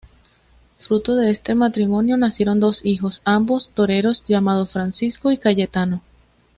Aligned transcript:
Fruto 0.79 1.15
de 1.15 1.29
este 1.29 1.53
matrimonio 1.53 2.17
nacieron 2.17 2.59
dos 2.59 2.83
hijos, 2.83 3.21
ambos 3.23 3.71
toreros 3.75 4.23
llamados 4.25 4.71
Francisco 4.71 5.31
y 5.31 5.37
Cayetano. 5.37 6.01